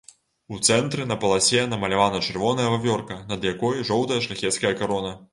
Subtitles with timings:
[0.53, 5.13] У цэнтры на паласе намалявана чырвоная вавёрка, над якой жоўтая шляхецкая карона.